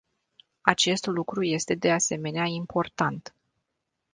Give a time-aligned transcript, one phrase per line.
[0.61, 3.35] Acest lucru este de asemenea important.